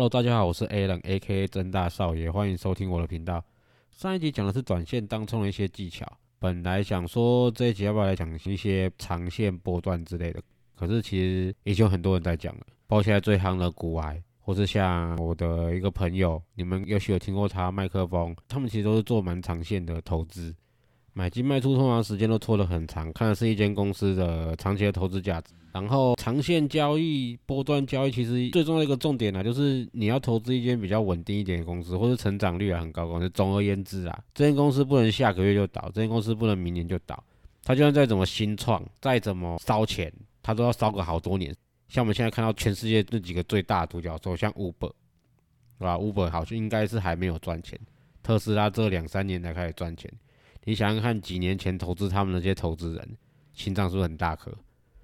[0.00, 3.44] Hello，大家好，我是 Alan，A.K.A 真大少爷，欢迎收听我的频道。
[3.90, 10.40] 上一集讲的是短线当冲的一些技巧，本来想说这一集要不要来讲一些长线波段之类的，
[10.74, 20.54] 可是其实已经有很多人在讲了，包括现在最夯的股癌，或是像我的一个朋友，你们也许有听过他麦克风，他们其实都是做蛮长线的投资。
[21.12, 25.52] 买进卖出通常时间都拖得很长，看的是一间公司的长期的投资价值。
[25.72, 33.30] 然后长线交易、波段交易，其实最重要的一个重点呢，就是你要投资一间比较稳定一点的公司，或是成长率很高公司。
[33.30, 37.22] 总而言之啊，这间公司不能下个月就倒，这间公司不能明年就倒。
[37.62, 41.54] 它就算再怎么新创，再怎么烧钱，它都要烧个好多年。
[41.88, 44.92] 像我们现在看到全世界那几个最大的独角兽，像 Uber，
[45.78, 47.78] 是吧？Uber 好像应该是还没有赚钱，
[48.22, 50.10] 特斯拉这两三年才开始赚钱。
[50.64, 53.16] 你想想看，几年前投资他们那些投资人，
[53.52, 54.52] 心脏是不是很大颗？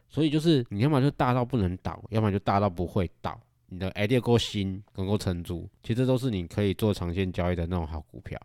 [0.09, 3.41] 所以就是你要么就大到不能倒，要么就大到不会倒。
[3.69, 8.41] 你的 idea 够新，能够撑住，其实都是你可以做长线交易的那种好股票。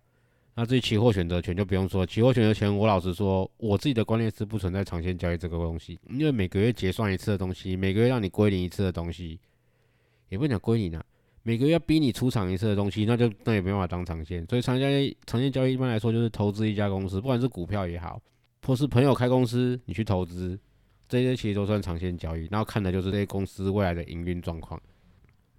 [0.55, 9.39] 那至于期货选择权就不用说，期货选择权我老实说，我自己的观念是不存在长线交易这个东西，因为每个月结算一次的东西，每个月让你归零一次的东西，
[10.29, 11.05] 也不讲归零啊。
[11.43, 14.45] 每个月要逼你出场一次的东西，那就那也没办法当长线。
[14.47, 18.21] 所以长线、长线交易一般来说就是投资一家公司，不管是股票也好，
[18.65, 20.59] 或是朋友开公司你去投资，
[21.11, 22.47] 这些其实都算长线交易。
[22.49, 24.81] 然后看的就是这些公司未来的营运状况。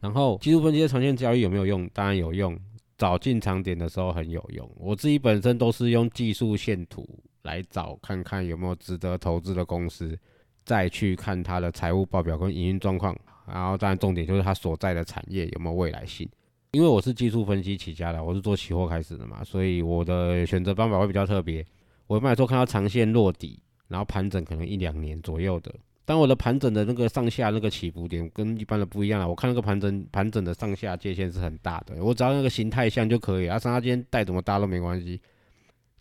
[0.01, 1.87] 然后技术分析的长线交易有没有用？
[1.93, 2.59] 当然有用，
[2.97, 4.69] 找进场点的时候很有用。
[4.77, 7.07] 我自己本身都是用技术线图
[7.43, 10.19] 来找看看有没有值得投资的公司，
[10.65, 13.15] 再去看它的财务报表跟营运状况。
[13.47, 16.29] 然后，当然重点就是它所在的产业有没有未来性。
[16.73, 21.65] 因为我是技术分析起家的，我是做期货开始的嘛，所以我的选择方法会比较特别。
[22.07, 23.61] 我一般来说看到长线落底，
[23.93, 25.73] 然后盘整可能一两年左右的。
[26.05, 29.29] 但我的盘整的那个上下那个起伏点跟一般的不一样啊。
[29.29, 33.57] 我看那个盘整盘整的上下界限是很大的，我只要那个形态像就可以啊。
[33.57, 35.21] 上下间带怎么搭都没关系。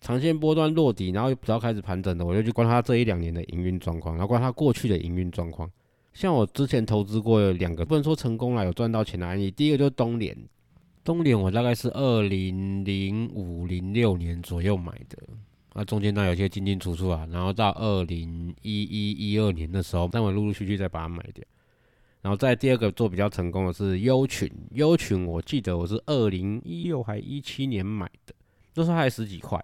[0.00, 5.70] 长线波段落底，然后只要开始盘整的，我就去观察这一两年的营运状况，然后观察过去的营运状况。
[6.12, 9.48] 像我之前投资过两个，不能说成功了，有赚到钱的案例。
[9.52, 10.36] 第一个就是东联，
[11.04, 15.16] 东联我大概是二零零五零六年左右买的，
[15.74, 21.44] 那中间呢有些进进出出啊，然后到二零一一一二年的时候，但我陆陆续续再把它买掉。
[22.20, 28.34] 然后在第二个做比较成功的是优群，优群我记得我是二零一六还一七年买的，
[28.74, 29.60] 那时候还十几块，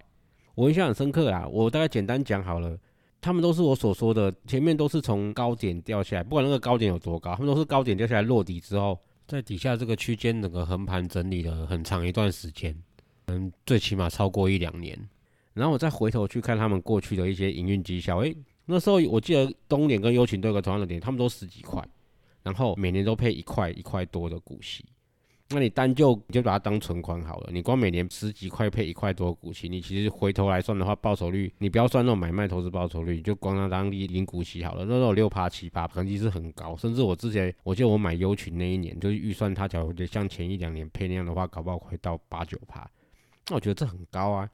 [0.54, 1.47] 我印象很深刻啊。
[1.47, 2.76] 我大概简单讲好了。
[3.20, 12.72] 他们都是我所说的，前面都是从高点掉下来，不管那个高点有多高，他们都是高点掉下来落底之后，在底下这个区间整个横盘整理了很长一段时间，
[13.26, 14.97] 嗯，最起码超过一两年。
[15.58, 18.34] 然后我再回头去看他们过去的一些营运绩效，诶，
[18.66, 21.84] 那时候我记得东联跟优群都有个同样的点，他们都十几块，
[22.42, 24.84] 然后每年都配一块一块多的股息。
[25.50, 36.76] 那你单就你就把它当存款好了，你光每年十几块配一块多股息，你其实回头来算的话，报酬率你不要算那种买卖投资报酬率，你就光当当领股息好了，那时候六趴七八，成绩是很高。
[36.76, 42.86] 甚至我之前我记得我买优群那一年，就是预算它假如像前一两年配那样的话，搞不好会到八九趴。
[43.48, 44.47] 那我觉得这很高啊，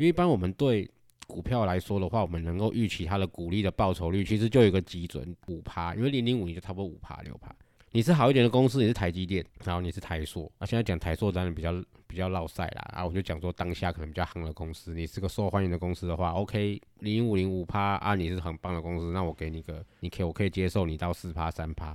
[0.00, 0.90] 因为一般我们对
[1.26, 7.54] 股票来说的话，我们能够预期它的股利的报酬率，其实就有一个基准五趴，因为零零五你就差不多五趴六趴。
[7.90, 11.70] 你是好一点的公司，你是台积电，然后你是台硕，啊，现在讲台硕当然比较
[12.06, 21.94] 比较绕赛啦，啊，我就讲说当下可能比较夯的公司，你是个受欢迎的公司的话，OK，零五零五趴啊，你是很棒的公司，那我给你个，你可以我可以接受你到四趴三趴，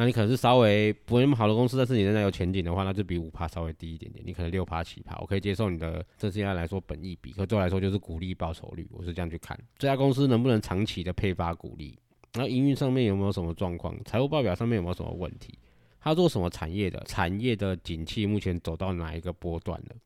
[0.00, 11.98] 那你可能是稍微不那么好的公司，但是你仍然有前景的话，那就比五趴稍微低一点点，你可能六趴七趴，我可以接受你的，这现在来说本益比，可对我来说就是股利报酬率，我是这样去看这家公司能不能长期的配发股利。
[12.32, 13.94] 然后营运上面有没有什么状况？
[14.06, 15.52] 财务报表上面有没有什么问题？
[16.00, 16.98] 它做什么产业的？
[17.06, 19.96] 产业的景气目前走到哪一个波段了？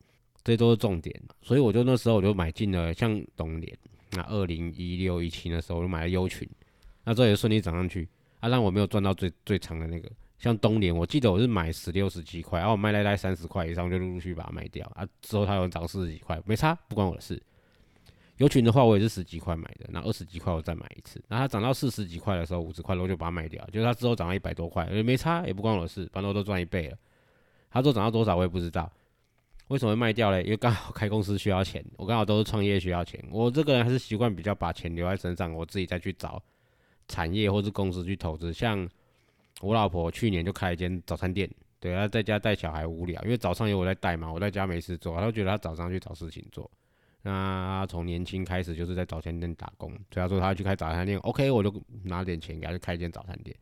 [0.43, 1.17] 这都是重点。
[1.41, 3.73] 所以我就那时候我就买进了像东联，
[4.11, 6.45] 那二零一六一七的时候我就买了优群，
[7.05, 8.09] 那这也顺利涨上去。
[8.39, 10.09] 啊，让我没有赚到最最长的那个，
[10.39, 15.07] 像东联，我记得我是买十六十几块，然后我卖来三十块以上，就陆陆续把它卖掉啊。
[15.21, 17.41] 之后它又涨四十几块，没差，不关我的事。
[18.37, 21.23] 油群的话，我也是十几块买的，那二十几块我再买一次。
[21.29, 23.65] 那它涨到四十几块的时候，五十块我就把它卖掉。
[23.71, 26.97] 就是它之后涨到一百多块，也没差，也不关我的事，反正我都赚一倍了。
[27.71, 28.91] 它之后涨到多少我也不知道，
[29.69, 30.43] 为什么会卖掉嘞？
[30.43, 33.23] 因为刚好开公司需要钱，我刚好都是创业需要钱。
[33.31, 36.43] 我这个人还是习惯比较把钱留在身上，我自己再去找
[37.07, 38.51] 产业或是公司去投资。
[38.53, 38.87] 像
[39.61, 41.49] 我老婆去年就开一间早餐店，
[41.79, 46.69] 对，她在家带小孩无聊，因为早上有我在带嘛，我在家没事做，她就觉得她早上去找事情做。
[47.21, 51.73] 那从年轻开始就是在早餐店打工，所以她说他去开早餐店，OK，我就
[52.03, 53.55] 拿点钱给她去开一间早餐店。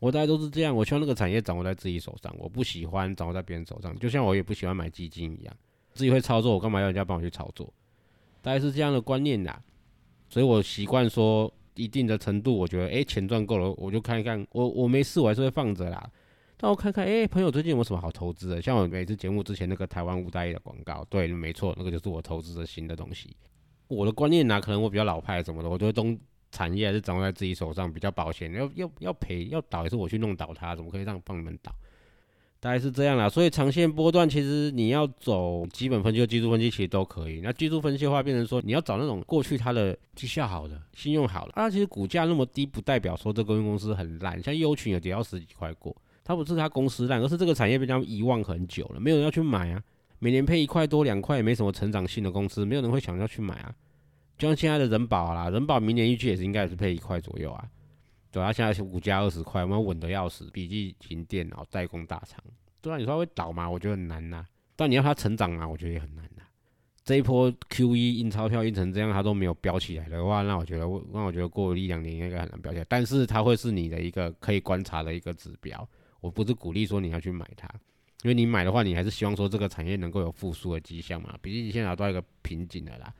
[0.00, 3.96] 我大概都是这样，我希望那个产业掌握在自己手上，我不喜欢掌握在别人手上。
[3.98, 5.56] 就像我也不喜欢买基金一样，
[5.92, 7.72] 自己会操作，我干嘛要人家帮我去操作？
[8.40, 9.62] 大概是这样的观念啦。
[10.28, 14.44] 所以我习惯说一定的程度，我觉得诶钱赚够了，我就看一看。
[14.50, 16.10] 我我没事，我还是会放着啦。
[16.56, 18.60] 但我看看，哎，朋友最近有什么好投资的？
[18.60, 23.36] 像我每次节目之前那个台湾五代的广告，对，没错，那个就是我投资的新的东西。
[23.86, 26.18] 我的观念呢，可能我比较老派什么的，我觉得东
[26.50, 28.52] 产业还是掌握在自己手上比较保险。
[28.54, 31.72] 要要要赔要倒也是我去弄倒它，怎么可以让帮你们倒？
[32.60, 33.28] 大概是这样啦。
[33.28, 37.40] 所以长线波段其实你要走基本分析、技术分析，其实都可以。
[37.40, 44.42] 那技术分析的话，变成说你要找那种过去它的绩效好的、信用好的啊，其实股价那么低，不代表说这公公司很烂。
[44.42, 45.96] 像优群也跌到十几块过。
[46.24, 49.82] 它不是它公司烂，而是这个产业被他们遗忘很久了，没有人要去买啊。
[50.18, 53.74] 每年配一块多两块，也没什么成长性的公司，没有人会想要去买啊。
[54.36, 57.64] 就像现在的人保啦，人保明年预计也是应该也是配一块左右啊。
[58.30, 60.50] 对啊，现在是五加二十块，我们稳的要死。
[60.50, 62.42] 笔记型电脑代工大厂，
[62.82, 63.68] 对啊，你说会倒吗？
[63.68, 64.44] 我觉得很难呐。
[64.76, 66.42] 但你要它成长啊，我觉得也很难呐。
[67.04, 72.84] 这一波 Q E 印钞票印成这样，它都没有飙起来的话，那我觉得，那我觉得过一两年应该很难飙起来。
[72.88, 75.88] 但是它会是你的一个可以观察的一个指标。
[76.20, 77.66] 我不是鼓励说你要去买它，
[78.22, 81.34] 因为你买的话，你还是希望说这个产业能够有复苏的迹象嘛。
[81.40, 83.14] 毕竟你现在到一个瓶颈了啦。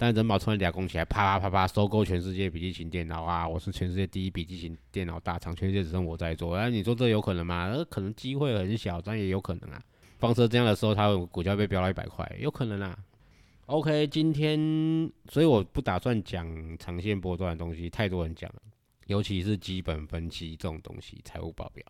[0.00, 3.48] 但人保突然俩攻起来，啪啪啪啪收购全世界笔记型电脑啊！
[3.48, 6.54] 我是全世界第一笔记型电脑大厂，全世界只剩我在做。
[6.54, 7.66] 哎，你说这有可能吗？
[7.66, 9.82] 呃，可能机会很小，但也有可能啊。
[10.18, 12.96] 放车这样的时候，它股价被飙到一百块，有可能啊。
[13.66, 14.56] OK，今天
[15.28, 16.46] 所以我不打算讲
[16.78, 18.62] 长线波段的东西，太多人讲了，
[19.08, 21.84] 尤其是基本分析这种东西，财务报表。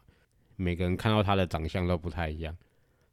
[0.57, 2.57] 每个人看到他的长相都不太一样，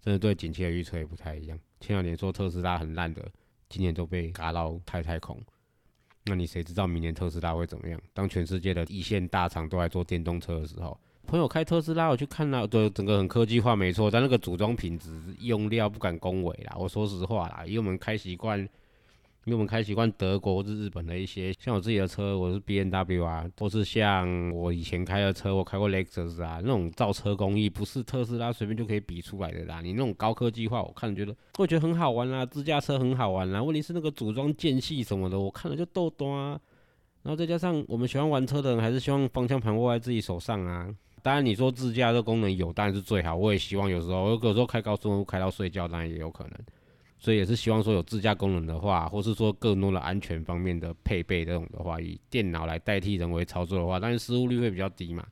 [0.01, 1.59] 真的对景气的预测也不太一样。
[1.81, 3.29] 前两年说特斯拉很烂的，
[3.75, 5.37] 今年都被嘎到太太空。
[6.23, 8.01] 那你谁知道明年特斯拉会怎么样？
[8.13, 16.77] 当全世界的一线大厂都在做电动车的时候，朋友开特斯拉，我去看了，对，整个很科技化，没错，但那个组装品质、用料不敢恭维啦。
[16.79, 18.65] 我说实话啦，因为我们开习惯。
[19.45, 29.81] 因为我们开习惯德国或是日本的一些，像我自己的车，我是 B N W 啊，或是像我以前开的车，我开过 Lexus 啊，那种造车工艺不是特斯拉随便就可以比出来的啦。
[29.81, 33.61] 你那种高科技化，我看了觉得，我觉得很好玩啦，自驾车很好玩啦。
[33.61, 36.59] 问题是那个组装间隙什么的，我看了就逗多啊。
[37.21, 40.89] 然后再加上我们喜欢玩车的人，还是希望方向盘握在自己手上啊。
[41.21, 43.35] 当然你说自驾这功能有，当然是最好。
[43.35, 46.53] 我也希望有时候，有时候开高速开到睡觉，当然也有可能。
[47.17, 55.25] 所以也是希望说有自驾功能的话，或是说更多的安全方面的配备这种的话，以电脑来代替人为操作的话，但是失误率会比较低嘛，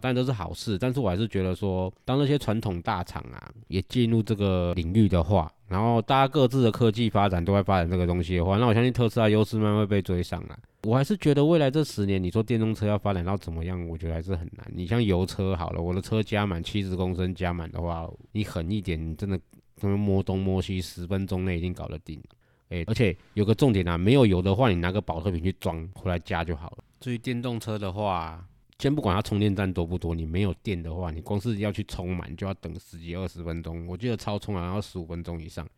[0.00, 0.76] 但都是好事。
[0.76, 10.58] 但是我还是觉得说，当那些传统大厂啊也进入这个领域的话，然后大家各自的科技发展都在发展这个东西的话，那我相信特斯拉优势慢慢会被追上啊。
[10.82, 14.70] 我还是觉得未来这十年，你说电动车要发展到怎么样，我觉得还是很难。
[14.74, 19.40] 你像油车好了，我的车加满七十公升加满的话，你狠一点，真的。
[19.76, 22.22] 他们摸东摸西，十分钟内已经搞得定。
[22.70, 26.84] 哎，而且有个重点啊，没有油的话，你拿个保特瓶去装回来加就好了。
[27.00, 28.42] 至于电动车的话，
[28.78, 33.86] 先不管它充电站多不多，你没有电的话，你光是要去充满就要等十几二十分钟。
[33.86, 35.68] 我记得超充好像要十五分钟以上。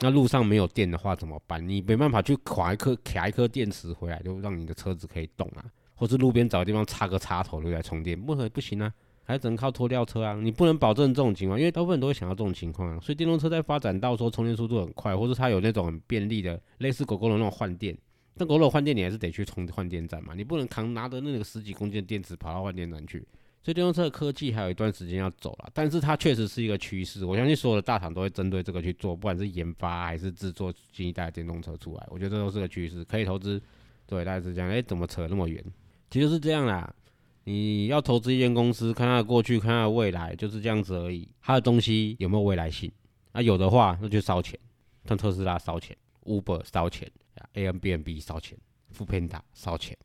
[0.00, 1.66] 那路上没有电的话怎么办？
[1.66, 8.92] 你没办法去垮一颗卡一颗电池回来，就让你的车子可以动啊，或是路边找个地方插个插头就来充电，不可不行啊。
[9.26, 10.38] 还只能靠拖吊车啊！
[10.40, 13.00] 你不能保证这种情况，因为大部分人都会想到这种情况啊。
[13.00, 17.96] 所以电动车在发展到说充电速度很快，或者它有那种很便利的，类似狗狗的那种换电。
[18.36, 23.18] 但狗狗换电你还是得去充换电站嘛，你不能扛拿着那个十几公斤的电池跑到换电站去。
[23.62, 27.24] 所以电动车的科技还有一段时间要走了，但是它确实是一个趋势。
[27.24, 32.06] 我相信所有的大厂都会针对这个去做，不管是研发还是制作新一代的电动车出来。
[32.08, 33.60] 我觉得这都是个趋势，可以投资。
[34.06, 34.70] 对，大概是这样。
[34.70, 35.64] 哎，怎么扯那么远？
[36.10, 36.94] 其实是这样啦。
[37.48, 41.28] 你要投资一间公司，看它的过去，看它的未来，就是这样子而已。
[41.40, 42.90] 它的东西有没有未来性？
[43.32, 44.58] 那有的话，那就烧钱。
[45.04, 47.08] 像特斯拉烧钱，Uber 烧钱
[47.52, 48.58] ，A M B N B 烧钱
[48.90, 49.96] f o o Panda 烧钱，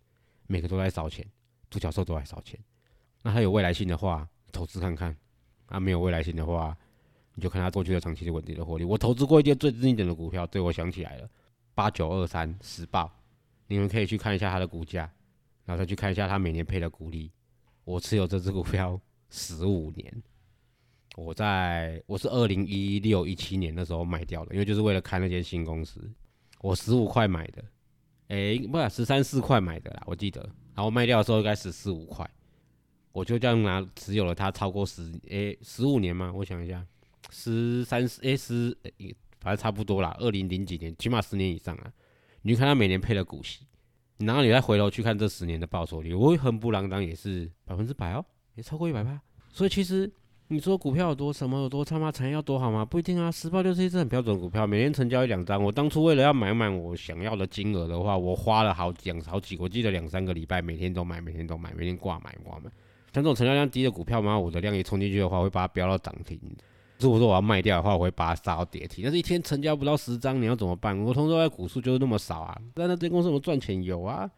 [0.46, 1.26] 每个都在烧钱，
[1.68, 2.60] 独角兽都在烧钱。
[3.24, 5.18] 那它有未来性的话，投资看看。
[5.66, 6.78] 啊，没有未来性的话，
[7.34, 8.84] 你就看它过去的长期的稳定的获利。
[8.84, 11.28] 我投资过一些最经典的股票，对我想起来了，
[11.74, 13.12] 八九二三时报，
[13.66, 15.12] 你们可以去看一下它的股价，
[15.72, 17.32] 然后再去看一下它每年配的股利。
[17.86, 19.00] 我持有这只股票
[19.30, 20.24] 十五年，
[21.16, 26.12] 我在我是二零一六一七年的时候卖掉的，因为就是为了开那间新公司。
[26.60, 27.64] 我十五块买的，
[28.28, 30.42] 哎，不是十三四块买的啦，我记得。
[30.76, 32.30] 然后卖掉的时候应该十四五块。
[33.14, 36.34] 我就这样拿持有了它超过十诶十五年吗？
[36.36, 36.86] 我想一下，
[37.30, 38.78] 十三十诶十
[39.40, 41.94] 反正差不多啦，二零零几年，起码十年以上啊。
[42.42, 43.66] 你看它每年配的股息，
[44.26, 48.26] 然后你再回头去看这十年的报酬率，我横不啷当也是百分之百哦，
[48.56, 49.20] 也超过一百八。
[49.50, 50.12] 所以其实
[50.48, 52.12] 你说股票有多什么有多差吗？
[52.12, 52.84] 产业要多好吗？
[52.84, 53.32] 不一定啊。
[53.32, 55.64] 时报就是一只很标准股票，每天成交一两张。
[55.64, 62.70] 我当初为了要买满我想要的金额的话，我花了好两好几，我记得两三个礼拜，每天都买，每天都买，每天挂买挂买。
[63.14, 66.40] 像这种成交量低的股票嘛，我的量一冲进去的话，会把它飙到涨停。
[67.02, 69.04] 如果说我要卖掉的话，我会把它杀到跌停。
[69.04, 70.98] 但是一天成交不到十张，你要怎么办？
[71.00, 72.62] 我通常在股数就是那么少啊。
[72.74, 73.84] 但那这公司怎么赚钱？
[73.84, 74.30] 有啊，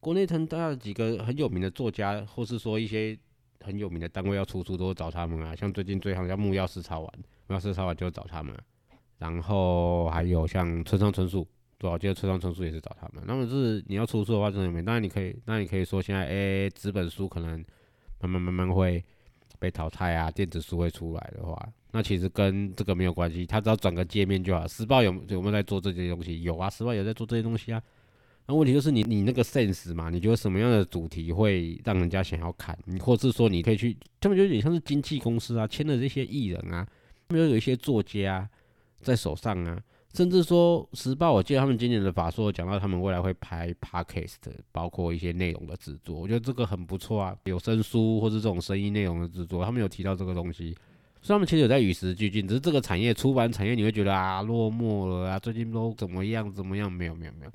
[0.00, 3.18] 国内很大几个很有名的作家，或是说一些
[3.60, 5.54] 很有名的单位要出书，都会找他们啊。
[5.54, 7.12] 像最近最行叫木曜四超玩，
[7.46, 8.54] 木曜四超玩就找他们。
[9.18, 11.46] 然后还有像村上春树，
[11.78, 13.22] 对我记得村上春树也是找他们。
[13.26, 14.82] 那么是你要出书的话，真的没。
[14.82, 17.64] 当然你可以，那你可以说现在诶，纸本书可能。
[18.18, 19.04] 慢慢慢慢会
[19.58, 24.66] 被淘汰啊，电子书会出来的话，那其实跟这个没有关系，他只要转个界面就好。
[24.66, 26.42] 时报有有没有在做这些东西？
[26.42, 27.82] 有啊，时报有在做这些东西啊。
[28.46, 32.78] 那问题就是你你那个 sense 嘛，你觉得什么样的主题会让人家想要看？
[32.84, 36.86] 你或是说你可以去，他们就有点像是经纪公司啊，签的这些艺人啊，
[37.28, 38.48] 他们有一些作家
[39.00, 39.82] 在手上啊。
[40.16, 44.36] 甚至说时报，我记得他们今年的法说讲到他们未来会拍 podcast，
[44.72, 50.74] 包括一些内容的制作，我觉得这个很不错啊，有声书或是这种声音内容的制作，他们有提到这个东西，
[51.20, 56.90] 所以他们其实有在与时俱进，只是这个产业出版产业你会觉得啊落寞了啊，最近都怎么样怎么样？
[56.90, 57.50] 没有没有没有，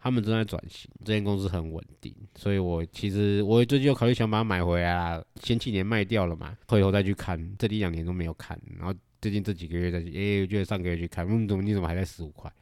[0.00, 8.94] 他们正在转型，这间公司很稳定，所以我其实我最近有考虑想把它买回来，前几年卖掉了嘛，回头再去看，这一两年都没有看，然后。
[9.22, 12.52] 最近这几个月在，诶，觉得上个月去看，嗯，怎么你怎么还在十五块，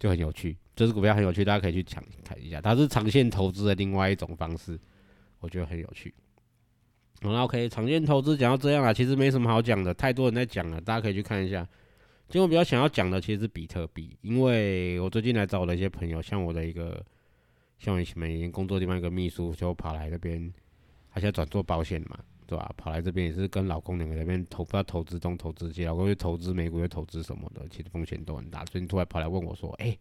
[0.00, 0.58] 就很有趣。
[0.74, 2.60] 这只股票很有趣，大家可以去抢看一下。
[2.60, 4.76] 它是长线投资的另外一种方式，
[5.38, 6.12] 我觉得很有趣。
[7.22, 11.62] 好，OK，长线投资讲到这样了，其实没什么好讲的，太多人在讲了，大家可以去看一下。
[12.28, 17.00] 今天我比较想要讲的其实是比特币，因为我最近来找我的一些朋友，像我的一个，
[17.78, 20.52] 像我以前工作地方一个秘书，就跑来这边，
[21.12, 22.18] 他现在转做保险嘛。
[22.46, 22.72] 对吧？
[22.76, 28.64] 跑来这边也是跟老公两个那边投，不知道投资中投资些，老公去投资美股，又投资什么的，其实风险都很大。
[28.64, 29.96] 最近突然跑来问我说：“哎，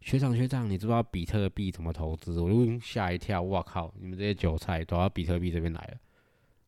[0.00, 3.92] 学长学长，你知不知道比特币怎么投资？”我就吓一跳，我靠！
[4.00, 5.98] 你们这些韭菜都到比特币这边来了。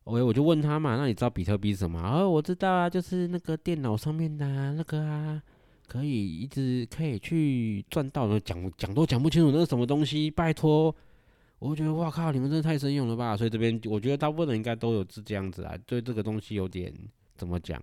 [0.05, 2.01] OK，我就问他嘛，那你知道比特币是什么？
[2.01, 5.41] 哦，我知道啊，就是那个电脑上面的那个啊，
[5.87, 10.95] 可以一直可以去赚到的，讲讲都讲不清楚那是什么东西，拜托。
[11.59, 13.35] 我觉得哇靠，你们真的太生用了吧！
[13.35, 16.93] 所以这边我觉得大部分人应该都有是这样子啊，对这个东西有点
[17.35, 17.81] 怎么讲？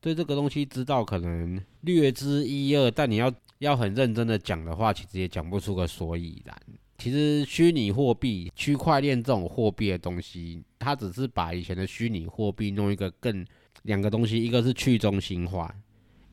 [0.00, 6.56] 对这个东西知道可能略知一二，但你要要很认真的讲的话，其实也讲不出个所以然。
[6.98, 13.46] 其实虚拟货币、区块链这种货币的东西，它只是把以前的虚拟货币弄一个更
[13.84, 15.72] 两个东西，一个是去中心化，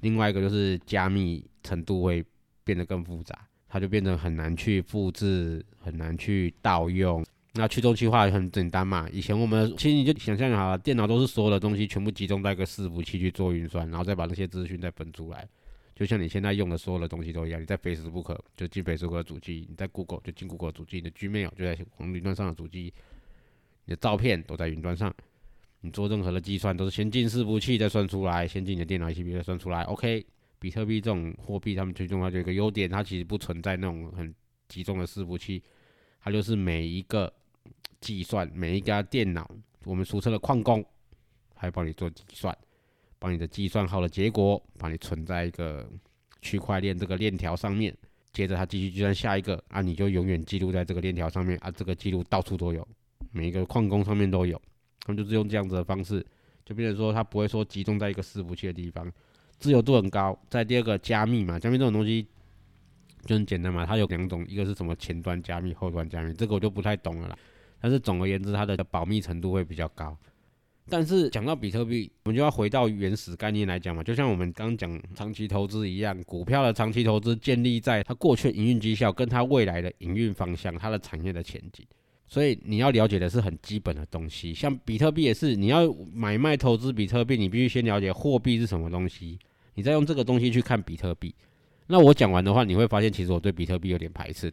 [0.02, 2.26] 另外一个就是加密程度会
[2.64, 3.48] 变得更复杂。
[3.76, 7.26] 它就变成很难去复制，很难去盗用。
[7.56, 9.06] 那去中心化很简单嘛？
[9.12, 15.46] 以前我们其实你就想象好了，电脑都是所有的东西全部集中在一个伺服器去做运算，然后再把那些资讯再分出来。
[15.94, 22.94] 就像你现在用的所有的东西都一样，你在 Facebook 就进 Facebook 的主机，你在 Google 就进 Google 主机，你的 Gmail 就在我们云端上的主机，
[23.84, 25.14] 你的照片都在云端上。
[25.82, 29.82] 你做任何的计算都是先进伺服器再算出来，先进你的电脑 CPU 再算出来。
[29.84, 30.26] OK。
[30.66, 34.34] 比特币这种货币，他们最重要就一个优点，它其实不存在那种很
[34.68, 35.62] 集中的伺服器，
[36.20, 37.32] 它就是每一个
[38.02, 39.48] 计算，每一家电脑，
[39.84, 40.84] 我们俗称的矿工，
[41.54, 42.58] 还帮你做计算，
[43.20, 45.88] 帮你的计算好的结果，帮你存在一个
[46.42, 47.96] 区块链这个链条上面，
[48.34, 52.88] 接着它继续计算下一个，啊，你就永远记录在这个链条上面，啊，这个记录到处都有，
[53.32, 54.60] 每一个矿工上面都有，
[55.02, 56.26] 他们就是用这样子的方式，
[56.66, 59.14] 就变成说它不会说集中在一个伺服器的地方。
[59.60, 62.28] 自由度很高，在第二个加密嘛，加密这种东西
[63.26, 67.38] 就很简单嘛，它有两种，一个是什么前端加密、后端加密，这个我就不太懂了啦。
[67.82, 70.18] 但是总而言之，它的保密程度会比较高。
[70.88, 81.84] 但是讲到比特币，我们就要回到原始概念来讲嘛，就像我们刚讲长期投资一样，股票的长期投资建立在它过去营运绩效跟它未来的营运方向、它的产业的前景。
[82.28, 89.38] 所以你要了解的是很基本的东西，像比特币也是，你要买卖投资比特币，你必须先了解货币是什么东西，
[89.76, 91.34] 你再用这个东西去看比特币。
[91.88, 94.52] 那我讲完的话，你会发现其实我对比特币有点排斥，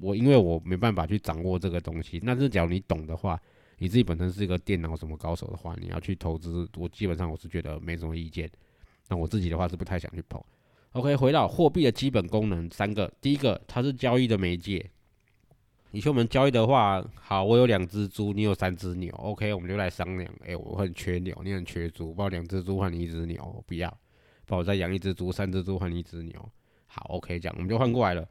[0.00, 2.18] 我因为我没办法去掌握这个东西。
[2.24, 3.40] 那是假如你懂的话，
[3.78, 8.50] 你自己本身是一个电脑什么高手的话，你要去投资，我基本上我是觉得没什么意见。
[9.08, 10.42] 那我自己的话是不太想去碰。
[10.92, 14.84] OK，回到货币的基本功能三个，第一个它是交易的媒介。
[15.94, 20.32] 你去我们交易的话，好，我有两只猪，你有三只牛，OK，我们就来商量。
[20.42, 23.94] 哎，我很缺牛，你很缺猪，把我两只猪换你一只牛，不要，
[24.46, 26.48] 帮我再养一只猪，三只猪换你一只牛。
[26.86, 28.22] 好，OK，这样我们就换过来了。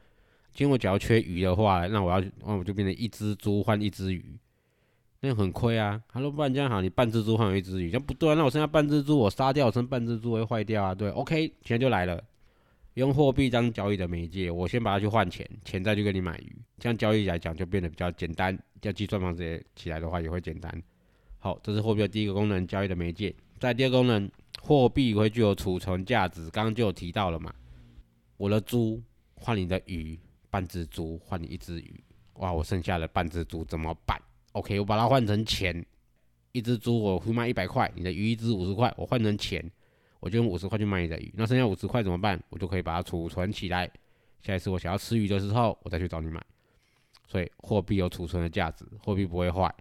[0.53, 4.39] 今天我只要缺鱼的话，那我要，那我就变成一只猪换一只鱼，
[5.19, 6.01] 那很亏啊。
[6.09, 8.33] 他说不然这样好，你半只猪换我一只鱼，这不对啊。
[8.33, 10.95] 那我剩下半只猪，我杀掉，剩半只猪会坏掉啊。
[10.95, 12.23] 对，OK，现在就来了。
[12.95, 18.57] 用货币当交易的媒介，我先把它去换钱，钱再去跟你买鱼，这样交易来讲就变得比较简单。
[18.81, 20.83] 要计算方式起来的话也会简单。
[21.39, 23.33] 好，这是货币的第一个功能，交易的媒介。
[23.59, 24.29] 在第二功能，
[24.61, 27.53] 货币会具有储存价值，刚刚就有提到了嘛。
[28.35, 29.01] 我的猪
[29.35, 30.19] 换你的鱼，
[30.49, 34.19] 半只猪换你一只鱼，哇，我剩下的半只猪怎么办
[34.51, 35.85] ？OK，我把它换成钱，
[36.51, 39.63] 一只猪我会卖一百块，你的鱼一只五十块，我换成钱。
[40.21, 42.41] 我就用五十块去买你的鱼，那剩下五十块怎么办？
[42.49, 43.91] 我就可以把它储存起来，
[44.43, 46.39] 下一次我想要吃鱼的时候，我再去找你买。
[47.27, 49.73] 所以货币有储存的价值，货币不会坏。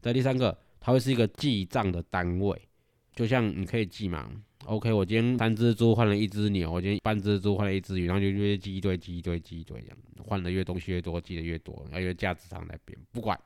[0.00, 2.60] 再第三个，它会是一个记账的单位，
[3.14, 4.30] 就像你可以记嘛。
[4.66, 12.98] OK，我今天三只猪换了一只牛，我今天半只猪换了一只鱼，然后就越记一堆，记一堆，记一堆这样，换的越东西越多，记得越多，因为价值上在变。
[13.10, 13.40] 不管，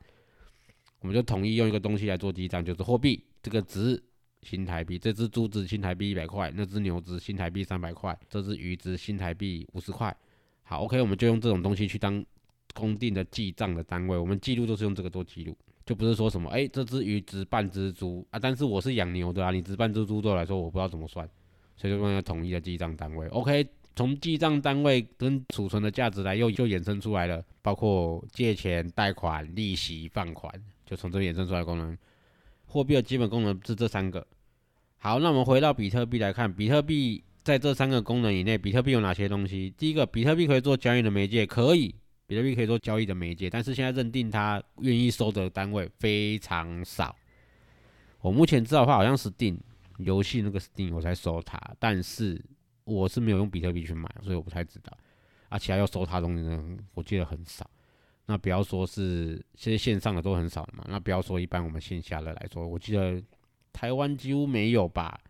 [1.01, 4.03] 我们就统一用一个东西来做记账，就是货币这个值。
[4.49, 10.17] 新台币，这只猪值新台币一百块，那只牛值新台币三百块，这只鱼值新台币五十块。
[10.63, 12.25] 好，OK，我们就用这种东西去当
[12.75, 21.29] 公定的记账的单位，我们记录都是用这个做记录，就不是说什么，哎，这只鱼值半只猪啊，但是我是养牛的啊，你值半只猪对我来说我不知道怎么算，
[21.77, 23.27] 所以就用一个统一的记账单位。
[23.29, 30.53] OK，从记账单位跟储存的价值来又就衍生出来了，包括借钱、贷款、利息、放款，
[30.85, 31.97] 就从这衍生出来功能。
[32.67, 34.27] 货币的基本功能是这三个。
[34.99, 39.73] 好，那我们回到比特币来看，比特币在这三个功能以内，比特币有哪些东西？
[39.79, 41.95] 第一个，比特币可以做交易的媒介，可以，
[42.27, 47.15] 比特币可以做交易的媒介，但是现在认定它愿意收的单位非常少。
[48.21, 49.59] 我目前知道的话，好像是 Steam
[49.99, 52.43] 游戏那个 Steam 我才收它，但是
[52.83, 54.97] 我是没有用比特币去买，所以我不太知道。
[55.49, 57.71] 啊，其他要收它东西呢，我记得很少。
[58.25, 63.23] 那不要说是现在线上的都很少嘛，那不要说一般我们线下的来说，我记得。
[63.77, 65.21] 台湾几乎没有吧，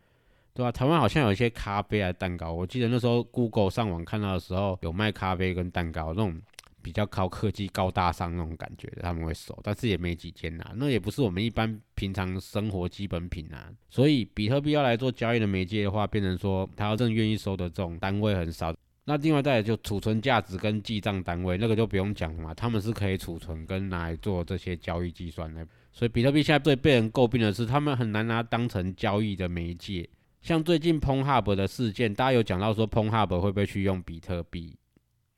[0.55, 0.71] 对吧？
[0.71, 2.53] 台湾好像有一些咖啡啊、蛋糕。
[2.53, 6.41] 我记得那时候 Google 上网看到的时候，有卖咖啡跟蛋糕那种
[6.81, 10.65] 比较高科技、高大上那种感觉的，他们会收，但是也没几间呐。
[10.77, 13.69] 那也不是我们一般平常生活基本品啊。
[13.91, 18.73] 所以比特币要来做交易的媒介的话，变成说他要真愿意收的这种单位很少。
[19.09, 25.67] 那另外再就储存价值跟记账单位，那个就不用讲了嘛，他们是可以储存跟拿来做这些交易计算的。
[25.97, 30.07] 所以比特币现在最被人诟病的是，他们很难拿当成交易的媒介。
[30.43, 34.77] 像最近 p o n Hub 的事件，大家有讲到说 p o n Hub 会不会去用比特币？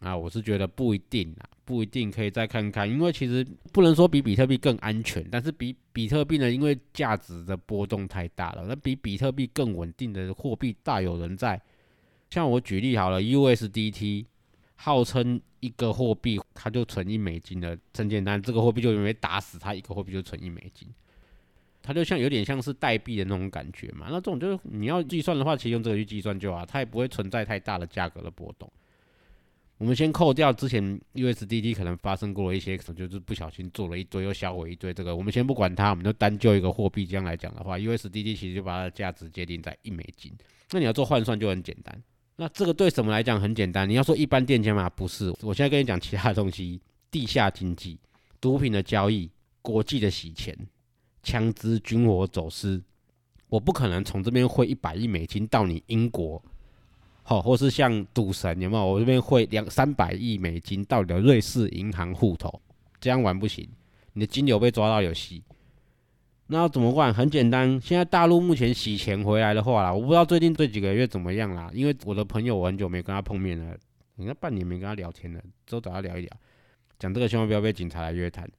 [0.01, 11.61] 啊，我是觉得不一定啊，不一定可以再看看，因为其实不能说比比特币更安全，但是比比特币呢，因为价值的波动太大了，那比比特币更稳定的货币大有人在。
[12.31, 14.25] 像我举例好了，USDT。
[14.81, 18.41] 号称一个货币，它就存一美金的，很简单。
[18.41, 20.89] 这个货币就因为打死它，一个货币就存一美金，
[21.83, 24.07] 它就像有点像是代币的那种感觉嘛。
[24.09, 28.71] 那这种就是你要计算的话，其实用这个去计算就好，它也不会存在太大的价格的波动。
[29.79, 40.33] 我们先扣掉之前 USDT 可能发生过了一些，就是不小心做了一堆又销毁一堆，这个我们先不管它，我们就单就一个货币这样来讲的话，USDT 其实就把它的价值界定在一美金。
[40.71, 42.01] 那你要做换算就很简单。
[42.41, 43.89] 那这个对什么来讲很简单？
[43.89, 44.89] 你要说一般店家吗？
[44.91, 47.99] 不是，我现在跟你讲其他的东西：地下经济、
[48.41, 49.29] 毒品的交易、
[49.61, 50.57] 国际的洗钱、
[51.21, 52.81] 枪支军火走私。
[53.49, 56.41] 我不可能从这边汇一百亿美金到你英国，
[57.25, 58.87] 好，或是像赌神有没有？
[58.87, 62.63] 我这边汇两三百亿美金到你的瑞士银行户头，
[63.01, 63.69] 这样玩不行，
[64.13, 65.43] 你的金流被抓到有戏。
[66.49, 67.13] 那要怎么办？
[67.13, 71.71] 很简单，现在大陆目前洗钱回来的话啦，我不知道最近这几个月怎么样啦。
[71.73, 73.77] 因为我的朋友我很久没跟他碰面了，
[74.17, 76.31] 应该半年没跟他聊天了，之后找他聊一聊。
[76.99, 78.51] 讲这个千万不要被警察来约谈。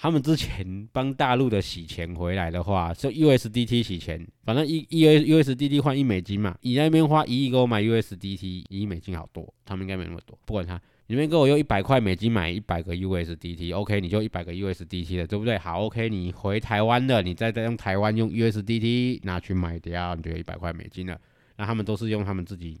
[0.00, 15.58] 他们之前帮大陆的洗钱回来的话，是 USDT 洗钱，反正一一 USDT 换一美金嘛，你那边花一亿给我买 USDT，一亿美金好多，他们应该没那么多，不管他，你们给我用一百块美金买一百个 USDT，OK，你就一百个 USDT 了，对不对？
[15.58, 21.20] 好，OK，你回台湾的，你再再用台湾用 USDT 拿去买掉，你就一百块美金了。
[21.56, 22.80] 那他们都是用他们自己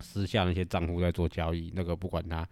[0.00, 2.48] 私下那些账户在做交易，那个不管他，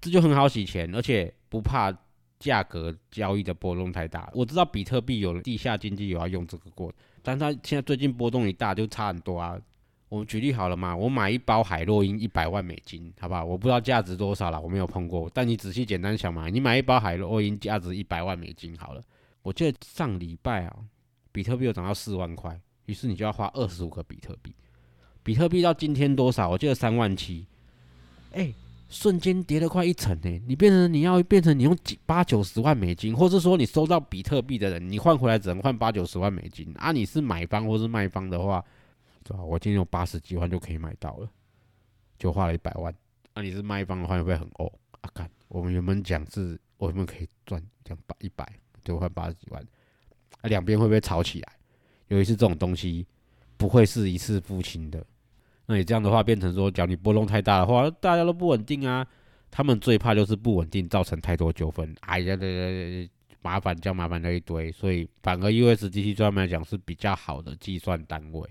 [0.00, 1.92] 这就很好洗钱，而且不怕。
[2.40, 9.60] 价格交易的波动太大，我知道比特币有了地下经济有要用这个过，但它现在最近波动一大就差很多啊。
[10.08, 13.44] 我们举例好了嘛，我买一包海洛因一百万美金，好不好？
[13.44, 15.30] 我不知道价值多少了，我没有碰过。
[15.32, 19.02] 但你仔细简单想嘛，你买一包海洛因价值一百万美金好了，
[19.42, 20.76] 我记得上礼拜啊，
[21.30, 24.54] 比特币又涨到四万块，于是你就要花二十五个比特币。
[25.22, 26.48] 比特币到今天多少？
[26.48, 27.46] 我记得三万七。
[28.32, 28.52] 哎。
[28.90, 36.90] 瞬间跌了快一成呢，你变成你要变成你用几八九十万美金，或者说你收到比特币的人，你换回来只能换八九十万美金啊！
[36.90, 38.64] 你是买方或是卖方的话，
[39.28, 39.44] 对吧？
[39.44, 41.28] 我今天有八十几万就可以买到了，
[42.18, 42.94] 就花了一百万。
[43.34, 44.72] 那你是卖方的话，会不会很哦？
[45.02, 48.50] 啊，看我们原本讲是我们可以赚两百一百，
[48.82, 49.62] 就换八十几万，
[50.40, 51.52] 啊，两边会不会吵起来？
[52.08, 53.06] 尤其是这种东西，
[53.58, 55.04] 不会是一次付清的。
[55.66, 59.06] 那你这样的话，变成说，假如你波动太大的话，大家都不稳定啊。
[59.50, 61.94] 他们最怕就是不稳定，造成太多纠纷。
[62.00, 63.08] 哎呀，这
[63.42, 64.72] 麻烦叫麻烦了一堆。
[64.72, 68.48] 所以，反而 USDT 专门来讲是比较好的计算单位。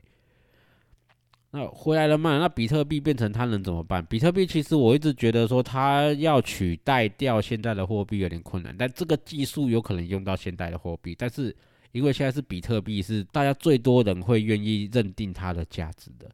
[1.58, 2.38] 那回来了嘛？
[2.38, 4.06] 那比特币变成它能怎么办？
[4.06, 8.76] 比特币其实我一直觉得说，它要取代掉现在的货币有点困难。
[8.78, 11.56] 但这个技术有可能用到现代的货币，但是
[11.94, 16.30] 因为现在是比特币，是大家最多人会愿意认定它的价值的。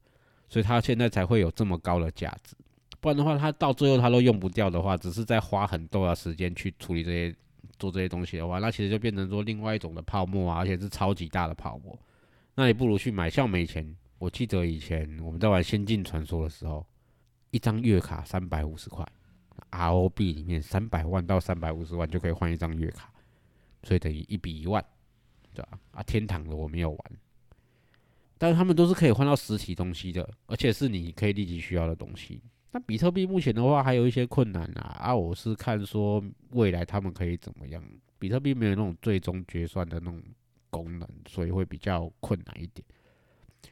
[0.49, 2.55] 所以它现在才会有这么高的价值，
[2.99, 7.35] 不然的话，它到最后它都用不掉的话，只是在花很多的时间去处理这些
[7.79, 11.97] 做这些东西的话，那其实就变成说另外一种的泡沫啊，而且是超级大的泡沫。
[12.53, 13.83] 那你不如去买像没钱，
[14.23, 16.87] 我记得以前我们在玩《仙境传说》的时候，
[17.51, 19.05] 一张月卡三百五十块
[19.71, 23.11] ，ROB 里面三百万到三百五十万就可以换一张月卡，
[23.83, 24.81] 所以等于一比一万，
[25.53, 25.77] 对吧？
[25.91, 26.99] 啊，天堂的我没有玩。
[28.37, 32.41] 但是他们都是可以换到实体东西的，而且是你可以立即需要的东西。
[32.71, 37.83] 那比特币目前的话还有一些困难啊，啊，我是看说未来他们可以怎么样？
[38.17, 40.23] 比特币没有那种最终决算的那种
[40.69, 42.87] 功能，所以会比较困难一点。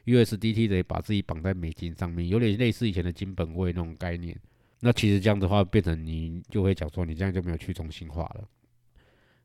[0.06, 4.38] USDT 得把自己绑在美金上面，有点类似以前的金本位那种概念。
[4.80, 8.48] 那其实这样的话，变成你就会讲说，你这样就没有去中心化了。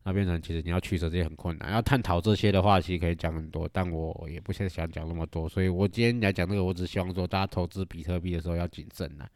[0.04, 9.28] 那变成其实你要取舍这些很困难，要探讨这些的话，其实可以讲很多，但我也不想讲那么多，所以我今天来讲这个，我只希望说大家投资比特币的时候要谨慎呐。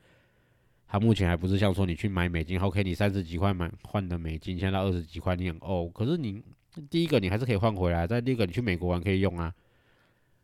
[0.87, 6.41] 它目前还不是像说你去买美金，OK，你三十几块买换的美金，现在二十几块你很哦，可是你
[6.89, 9.53] 第一个你还是可以换回来，再第二个你去美国玩可以用啊，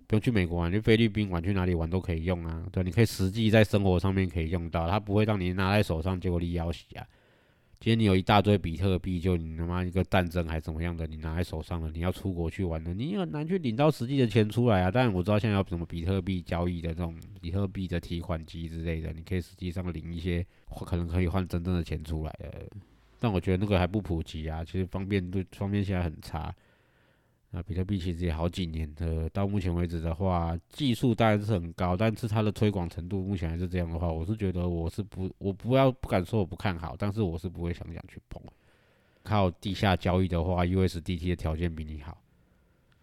[0.08, 7.06] 不用去美国玩，去菲律宾玩，去哪里玩都可以用啊，对，你可以实际在生活上面可以用到，它不会让你拿在手上结果你要洗啊。
[7.80, 14.90] 今天你有一大堆比特币，就你他妈一个战争还怎么样的，你拿在手上了，你要出国去玩的，你很难去领到实际的钱出来啊。
[14.90, 20.44] 但我知道现在有什么比特币交易的这种比特币的提款机之类的，你可以实际上领一些，
[20.86, 22.66] 可能可以换真正的钱出来的。
[23.20, 26.52] 但我觉得那个还不普及啊，其实方便度方便性还很差。
[27.58, 38.40] 那比特币其实也好几年的，到目前为止的话，技术当然是很高，但是它的推广程度目前还是这样的话，我是觉得我是不，我不要不敢说我不看好，但是我是不会想想去碰。
[39.24, 42.22] 靠地下交易的话，USDT 的条件比你好，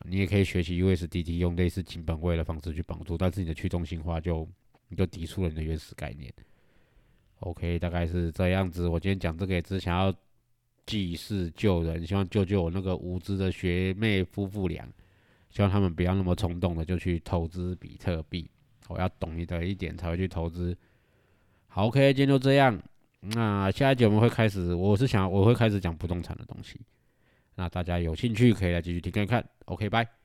[0.05, 4.49] 你也可以学习 USDT 用类似金本位的方式去帮助，但是你的去中心化就
[4.87, 6.33] 你就抵触了你的原始概念。
[7.41, 8.87] OK，大概是这样子。
[8.87, 10.15] 我今天讲这个也只想要。
[10.87, 14.87] 济世救人，希望救救我那个无知的学妹夫妇俩，
[15.51, 18.49] 希望他们不要那么冲动的就去投资比特币。
[18.89, 20.77] 我要懂你的一点才会去投资。
[21.69, 22.79] 好，OK，今天就这样。
[23.21, 26.79] 那下一集我们会开始，我是想我会开始讲不动产的东西。
[27.55, 29.49] 那大家有兴趣可以来继续听看看。
[29.65, 30.24] OK，拜。